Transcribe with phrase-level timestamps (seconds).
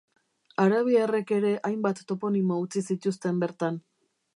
[0.63, 3.83] Arabiarrek ere hainbat toponimo utzi zituzten bertan.